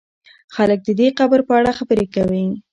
[0.55, 2.45] خلک د دې قبر په اړه خبرې کوي.